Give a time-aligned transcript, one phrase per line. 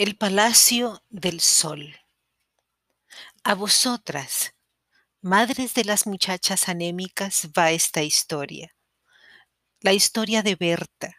[0.00, 1.94] El Palacio del Sol.
[3.44, 4.54] A vosotras,
[5.20, 8.74] madres de las muchachas anémicas, va esta historia.
[9.82, 11.16] La historia de Berta,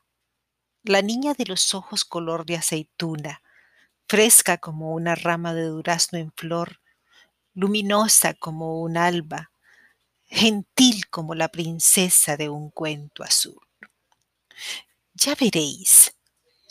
[0.81, 3.43] la niña de los ojos color de aceituna,
[4.07, 6.81] fresca como una rama de durazno en flor,
[7.53, 9.51] luminosa como un alba,
[10.23, 13.61] gentil como la princesa de un cuento azul.
[15.13, 16.15] Ya veréis,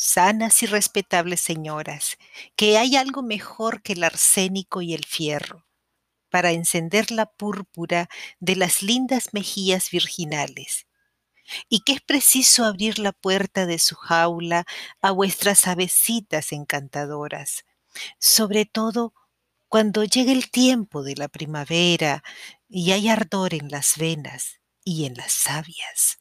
[0.01, 2.17] sanas y respetables señoras,
[2.57, 5.67] que hay algo mejor que el arsénico y el fierro
[6.31, 10.87] para encender la púrpura de las lindas mejillas virginales,
[11.69, 14.65] y que es preciso abrir la puerta de su jaula
[15.03, 17.67] a vuestras avecitas encantadoras,
[18.19, 19.13] sobre todo
[19.69, 22.25] cuando llegue el tiempo de la primavera
[22.69, 26.20] y hay ardor en las venas y en las sabias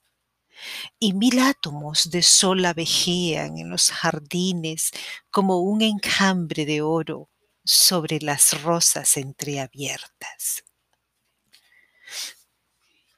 [1.00, 4.92] y mil átomos de sol abejean en los jardines
[5.32, 7.30] como un enjambre de oro
[7.64, 10.64] sobre las rosas entreabiertas.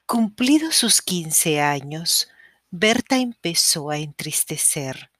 [0.06, 2.28] Cumplidos sus quince años,
[2.70, 5.12] Berta empezó a entristecer,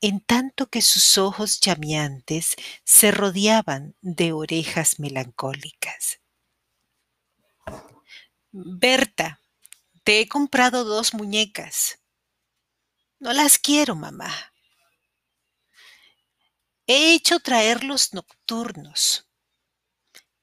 [0.00, 2.54] en tanto que sus ojos llameantes
[2.84, 6.20] se rodeaban de orejas melancólicas.
[8.52, 9.40] Berta,
[10.04, 12.00] te he comprado dos muñecas.
[13.18, 14.32] No las quiero, mamá.
[16.86, 19.28] He hecho traer los nocturnos.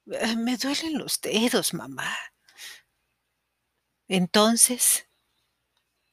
[0.05, 2.16] Eh, me duelen los dedos, mamá.
[4.08, 5.08] Entonces,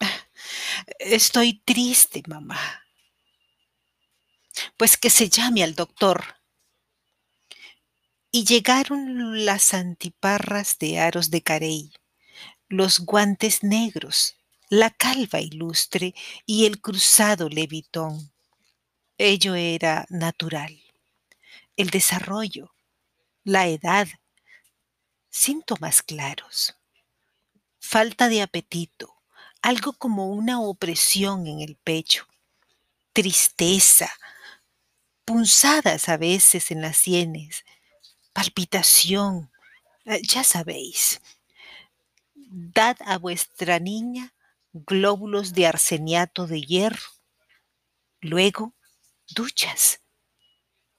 [0.98, 2.82] estoy triste, mamá.
[4.76, 6.24] Pues que se llame al doctor.
[8.32, 11.92] Y llegaron las antiparras de aros de carey
[12.76, 14.36] los guantes negros,
[14.68, 18.32] la calva ilustre y el cruzado levitón.
[19.16, 20.76] Ello era natural.
[21.76, 22.74] El desarrollo,
[23.44, 24.08] la edad,
[25.30, 26.76] síntomas claros.
[27.78, 29.14] Falta de apetito,
[29.62, 32.26] algo como una opresión en el pecho,
[33.12, 34.10] tristeza,
[35.24, 37.64] punzadas a veces en las sienes,
[38.32, 39.52] palpitación,
[40.06, 41.20] eh, ya sabéis,
[42.50, 44.34] Dad a vuestra niña
[44.74, 47.06] glóbulos de arseniato de hierro.
[48.20, 48.74] Luego,
[49.28, 50.00] duchas.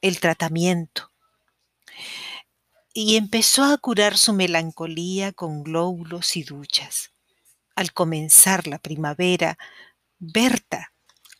[0.01, 1.11] El tratamiento.
[2.93, 7.11] Y empezó a curar su melancolía con glóbulos y duchas.
[7.75, 9.57] Al comenzar la primavera,
[10.17, 10.93] Berta,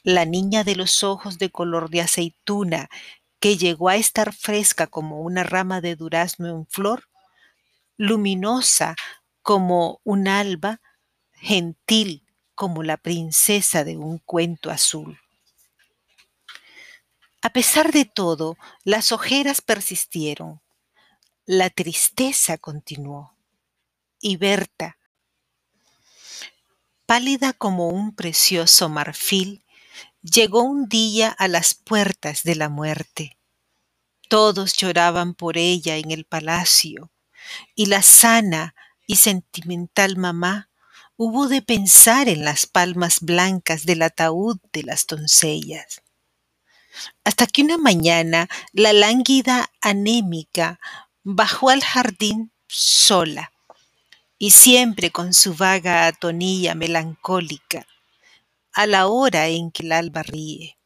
[0.03, 2.89] la niña de los ojos de color de aceituna,
[3.39, 7.05] que llegó a estar fresca como una rama de durazno en flor,
[7.97, 8.95] luminosa
[9.45, 10.81] como un alba,
[11.35, 12.25] gentil
[12.55, 15.19] como la princesa de un cuento azul.
[17.43, 20.61] A pesar de todo, las ojeras persistieron,
[21.45, 23.35] la tristeza continuó,
[24.19, 24.97] y Berta,
[27.05, 29.63] pálida como un precioso marfil,
[30.23, 33.37] llegó un día a las puertas de la muerte.
[34.27, 37.11] Todos lloraban por ella en el palacio,
[37.75, 38.73] y la sana,
[39.07, 40.69] y sentimental mamá
[41.17, 46.01] hubo de pensar en las palmas blancas del ataúd de las doncellas.
[47.23, 50.79] Hasta que una mañana la lánguida anémica
[51.23, 53.51] bajó al jardín sola
[54.37, 57.87] y siempre con su vaga atonía melancólica,
[58.73, 60.77] a la hora en que el alba ríe.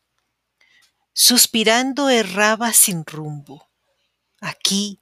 [1.13, 3.68] Suspirando erraba sin rumbo,
[4.40, 5.01] aquí,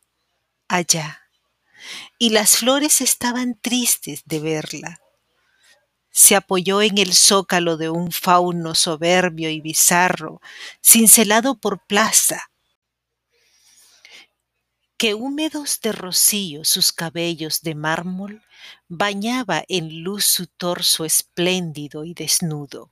[0.68, 1.27] allá
[2.18, 5.02] y las flores estaban tristes de verla.
[6.12, 10.42] Se apoyó en el zócalo de un fauno soberbio y bizarro,
[10.84, 12.50] cincelado por plaza,
[14.98, 18.44] que húmedos de rocío sus cabellos de mármol
[18.88, 22.92] bañaba en luz su torso espléndido y desnudo.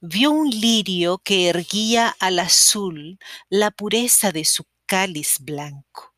[0.00, 3.18] Vio un lirio que erguía al azul
[3.50, 6.11] la pureza de su cáliz blanco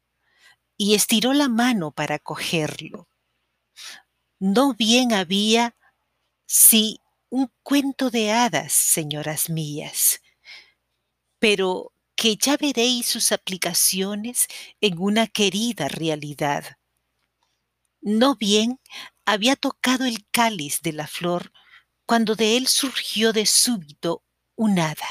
[0.77, 3.09] y estiró la mano para cogerlo.
[4.39, 5.77] No bien había,
[6.47, 7.01] sí,
[7.31, 10.21] un cuento de hadas, señoras mías,
[11.39, 14.47] pero que ya veréis sus aplicaciones
[14.81, 16.77] en una querida realidad.
[18.03, 18.81] No bien
[19.25, 21.53] había tocado el cáliz de la flor
[22.07, 24.23] cuando de él surgió de súbito
[24.57, 25.09] un hada.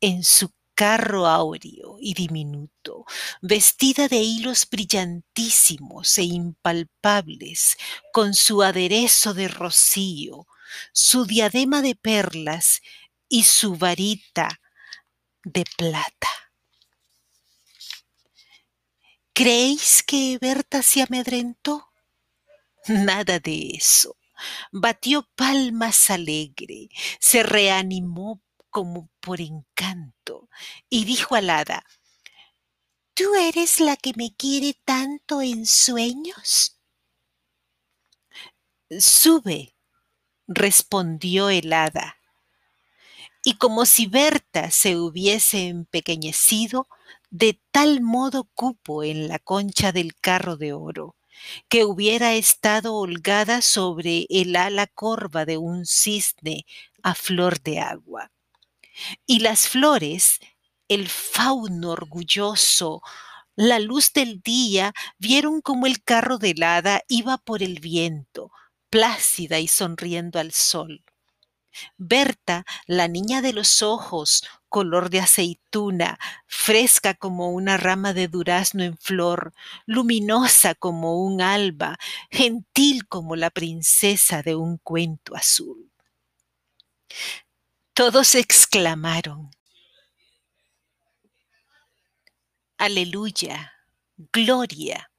[0.00, 3.04] En su carro áureo y diminuto,
[3.42, 7.76] vestida de hilos brillantísimos e impalpables,
[8.14, 10.46] con su aderezo de rocío,
[10.94, 12.80] su diadema de perlas
[13.28, 14.58] y su varita
[15.44, 16.28] de plata.
[19.34, 21.90] ¿Creéis que Berta se amedrentó?
[22.88, 24.16] Nada de eso.
[24.72, 26.88] Batió palmas alegre,
[27.18, 28.40] se reanimó
[28.70, 30.48] como por encanto
[30.88, 31.84] y dijo al hada,
[33.14, 36.80] ¿Tú eres la que me quiere tanto en sueños?
[38.98, 39.76] Sube,
[40.46, 42.16] respondió el hada.
[43.44, 46.88] Y como si Berta se hubiese empequeñecido,
[47.30, 51.16] de tal modo cupo en la concha del carro de oro,
[51.68, 56.64] que hubiera estado holgada sobre el ala corva de un cisne
[57.02, 58.30] a flor de agua.
[59.26, 60.38] Y las flores,
[60.88, 63.02] el fauno orgulloso,
[63.56, 68.50] la luz del día, vieron como el carro del hada iba por el viento,
[68.90, 71.04] plácida y sonriendo al sol.
[71.96, 78.82] Berta, la niña de los ojos, color de aceituna, fresca como una rama de durazno
[78.82, 79.52] en flor,
[79.86, 81.98] luminosa como un alba,
[82.30, 85.90] gentil como la princesa de un cuento azul.
[88.00, 89.50] Todos exclamaron,
[92.78, 93.74] Aleluya,
[94.16, 95.10] gloria,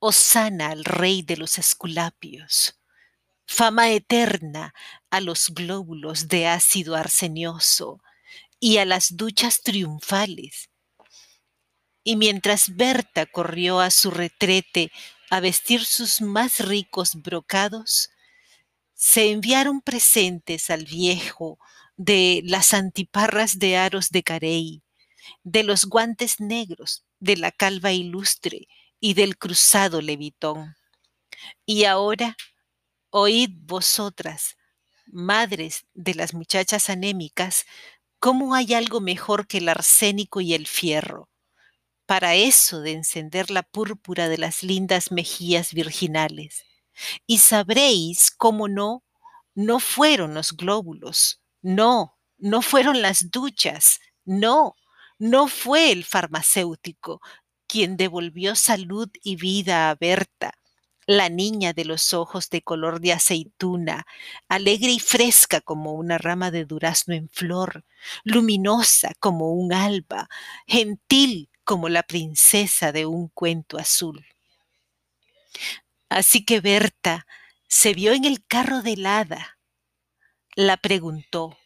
[0.00, 2.80] hosana al rey de los esculapios
[3.46, 4.74] fama eterna
[5.08, 8.02] a los glóbulos de ácido arsenioso
[8.58, 10.68] y a las duchas triunfales.
[12.02, 14.90] Y mientras Berta corrió a su retrete
[15.30, 18.10] a vestir sus más ricos brocados,
[18.94, 21.60] se enviaron presentes al viejo
[21.96, 24.82] de las antiparras de aros de carey,
[25.44, 28.68] de los guantes negros, de la calva ilustre
[29.00, 30.76] y del cruzado levitón.
[31.66, 32.36] Y ahora
[33.10, 34.56] Oíd vosotras,
[35.06, 37.64] madres de las muchachas anémicas,
[38.18, 41.30] cómo hay algo mejor que el arsénico y el fierro,
[42.06, 46.64] para eso de encender la púrpura de las lindas mejillas virginales.
[47.26, 49.04] Y sabréis cómo no,
[49.54, 54.74] no fueron los glóbulos, no, no fueron las duchas, no,
[55.18, 57.20] no fue el farmacéutico
[57.66, 60.54] quien devolvió salud y vida a Berta,
[61.06, 64.06] la niña de los ojos de color de aceituna,
[64.48, 67.84] alegre y fresca como una rama de durazno en flor,
[68.24, 70.28] luminosa como un alba,
[70.66, 74.24] gentil como la princesa de un cuento azul.
[76.08, 77.26] Así que Berta
[77.68, 79.55] se vio en el carro del hada.
[80.58, 81.58] La preguntó,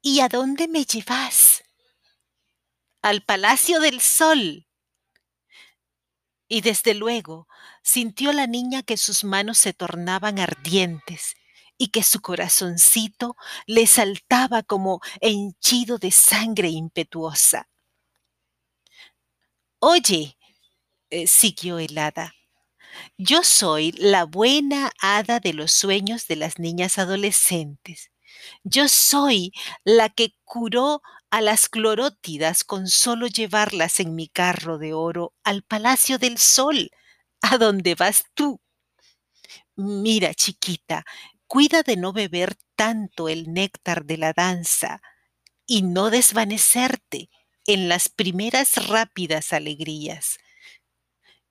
[0.00, 1.64] ¿Y a dónde me llevas?
[3.02, 4.68] Al Palacio del Sol,
[6.46, 7.48] y desde luego
[7.82, 11.34] sintió la niña que sus manos se tornaban ardientes
[11.76, 13.34] y que su corazoncito
[13.66, 17.68] le saltaba como henchido de sangre impetuosa.
[19.80, 20.38] Oye,
[21.10, 21.98] eh, siguió el
[23.18, 28.10] yo soy la buena hada de los sueños de las niñas adolescentes.
[28.64, 29.52] Yo soy
[29.84, 35.62] la que curó a las clorótidas con solo llevarlas en mi carro de oro al
[35.62, 36.90] Palacio del Sol,
[37.42, 38.60] a donde vas tú.
[39.76, 41.04] Mira, chiquita,
[41.46, 45.00] cuida de no beber tanto el néctar de la danza
[45.66, 47.30] y no desvanecerte
[47.66, 50.38] en las primeras rápidas alegrías.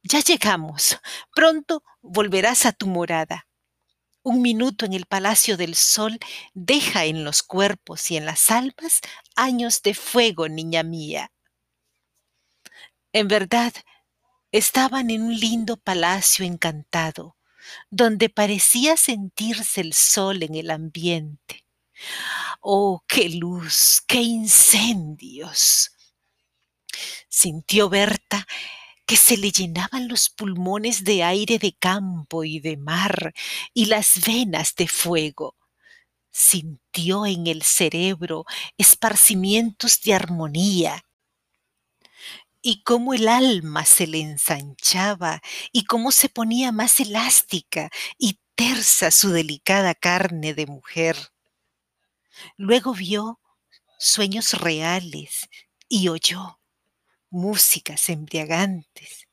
[0.07, 0.99] Ya llegamos,
[1.33, 3.47] pronto volverás a tu morada.
[4.21, 6.19] Un minuto en el Palacio del Sol
[6.53, 9.01] deja en los cuerpos y en las almas
[9.35, 11.31] años de fuego, niña mía.
[13.13, 13.73] En verdad,
[14.51, 17.35] estaban en un lindo palacio encantado,
[17.89, 21.65] donde parecía sentirse el sol en el ambiente.
[22.61, 25.93] Oh, qué luz, qué incendios.
[27.27, 28.45] Sintió Berta
[29.05, 33.33] que se le llenaban los pulmones de aire de campo y de mar
[33.73, 35.55] y las venas de fuego.
[36.31, 38.45] Sintió en el cerebro
[38.77, 41.05] esparcimientos de armonía
[42.61, 49.11] y cómo el alma se le ensanchaba y cómo se ponía más elástica y tersa
[49.11, 51.15] su delicada carne de mujer.
[52.57, 53.39] Luego vio
[53.99, 55.47] sueños reales
[55.87, 56.59] y oyó
[57.29, 59.27] músicas embriagantes,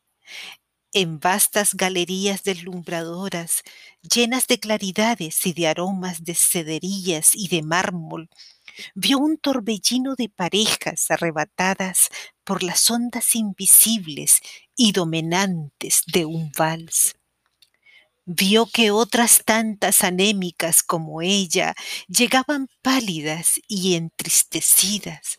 [0.94, 3.62] en vastas galerías deslumbradoras,
[4.02, 8.28] llenas de claridades y de aromas de cederillas y de mármol,
[8.94, 12.08] vio un torbellino de parejas arrebatadas
[12.44, 14.40] por las ondas invisibles
[14.76, 17.14] y dominantes de un vals.
[18.25, 21.75] vio que otras tantas anémicas como ella
[22.08, 25.38] llegaban pálidas y entristecidas,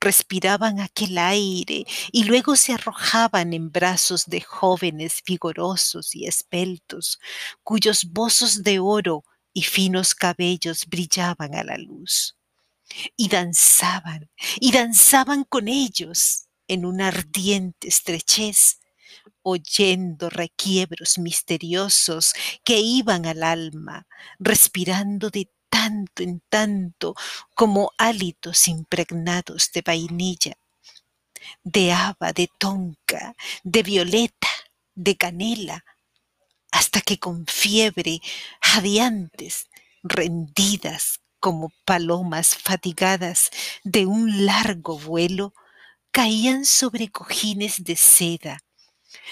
[0.00, 7.20] respiraban aquel aire y luego se arrojaban en brazos de jóvenes vigorosos y esbeltos,
[7.62, 12.36] cuyos bozos de oro y finos cabellos brillaban a la luz.
[13.16, 18.80] Y danzaban, y danzaban con ellos en una ardiente estrechez,
[19.42, 24.06] oyendo requiebros misteriosos que iban al alma,
[24.38, 27.14] respirando de tanto en tanto
[27.54, 30.58] como hálitos impregnados de vainilla,
[31.64, 34.48] de haba, de tonca, de violeta,
[34.94, 35.84] de canela,
[36.72, 38.20] hasta que con fiebre,
[38.60, 39.68] jadeantes,
[40.02, 43.50] rendidas como palomas fatigadas
[43.82, 45.54] de un largo vuelo,
[46.10, 48.60] caían sobre cojines de seda,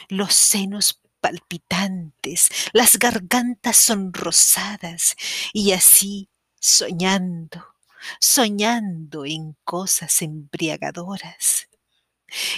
[0.09, 5.17] los senos palpitantes, las gargantas sonrosadas,
[5.53, 6.29] y así
[6.61, 7.65] soñando,
[8.21, 11.69] soñando en cosas embriagadoras.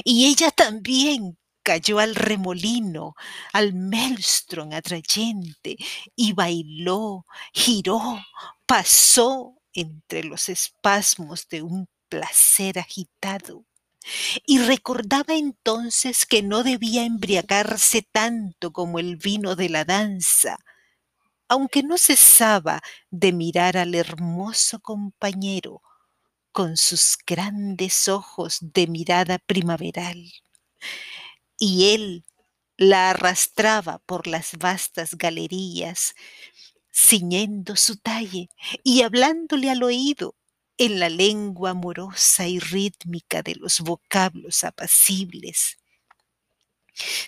[0.05, 3.15] Y ella también cayó al remolino,
[3.53, 5.77] al maelstrom atrayente,
[6.17, 8.19] y bailó, giró,
[8.67, 13.65] pasó entre los espasmos de un placer agitado.
[14.47, 20.59] Y recordaba entonces que no debía embriagarse tanto como el vino de la danza,
[21.49, 22.81] aunque no cesaba
[23.11, 25.83] de mirar al hermoso compañero
[26.53, 30.33] con sus grandes ojos de mirada primaveral.
[31.59, 32.25] Y él
[32.77, 36.15] la arrastraba por las vastas galerías,
[36.93, 38.49] ciñendo su talle
[38.83, 40.35] y hablándole al oído
[40.81, 45.77] en la lengua amorosa y rítmica de los vocablos apacibles,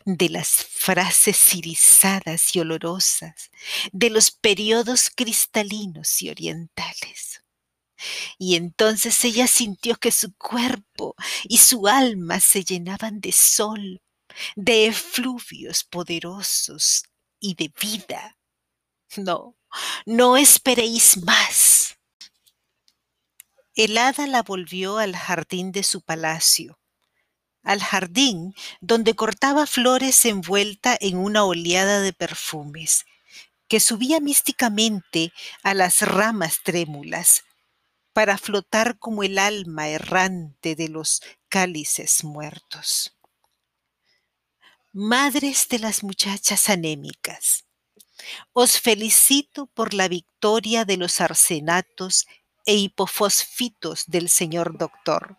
[0.06, 3.50] de las frases irisadas y olorosas,
[3.92, 7.44] de los periodos cristalinos y orientales.
[8.38, 14.00] Y entonces ella sintió que su cuerpo y su alma se llenaban de sol,
[14.56, 17.02] de efluvios poderosos
[17.38, 18.38] y de vida.
[19.18, 19.58] No,
[20.06, 21.81] no esperéis más.
[23.74, 26.78] El hada la volvió al jardín de su palacio,
[27.62, 33.06] al jardín donde cortaba flores envuelta en una oleada de perfumes,
[33.68, 37.44] que subía místicamente a las ramas trémulas,
[38.12, 43.16] para flotar como el alma errante de los cálices muertos.
[44.92, 47.64] Madres de las muchachas anémicas,
[48.52, 52.26] os felicito por la victoria de los arsenatos
[52.66, 55.38] e hipofosfitos del señor doctor.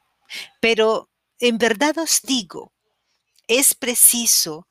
[0.59, 2.73] Pero en verdad os digo,
[3.47, 4.67] es preciso,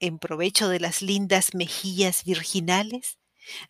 [0.00, 3.18] en provecho de las lindas mejillas virginales,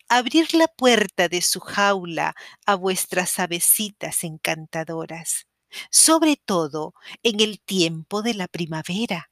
[0.09, 5.47] abrir la puerta de su jaula a vuestras avecitas encantadoras,
[5.89, 9.31] sobre todo en el tiempo de la primavera,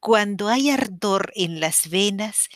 [0.00, 2.48] cuando hay ardor en las venas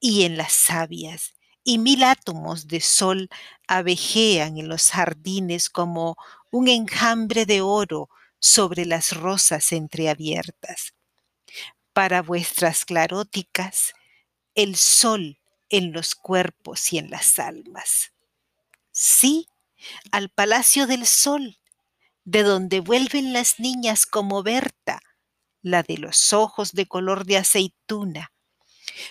[0.00, 3.28] y en las sabias, y mil átomos de sol
[3.66, 6.16] abejean en los jardines como
[6.50, 10.94] un enjambre de oro sobre las rosas entreabiertas.
[11.92, 13.92] Para vuestras claróticas,
[14.54, 15.38] el sol
[15.68, 18.12] en los cuerpos y en las almas.
[18.90, 19.48] Sí,
[20.10, 21.58] al palacio del sol,
[22.24, 25.00] de donde vuelven las niñas como Berta,
[25.62, 28.32] la de los ojos de color de aceituna,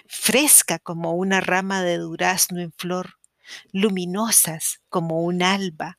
[0.08, 3.16] fresca como una rama de durazno en flor,
[3.72, 5.98] luminosas como un alba,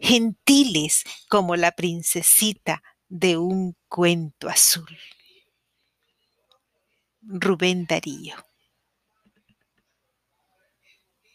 [0.00, 4.98] gentiles como la princesita de un cuento azul.
[7.22, 8.49] Rubén Darío